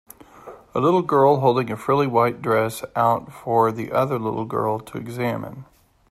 A 0.73 0.79
little 0.79 1.03
girl 1.03 1.41
holding 1.41 1.69
a 1.69 1.77
frilly 1.77 2.07
white 2.07 2.41
dress 2.41 2.83
out 2.95 3.31
for 3.31 3.71
the 3.71 3.91
other 3.91 4.17
little 4.17 4.45
girl 4.45 4.79
to 4.79 4.97
examine. 4.97 5.65